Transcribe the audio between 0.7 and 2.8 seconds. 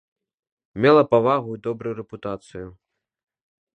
Мела павагу і добрую рэпутацыю.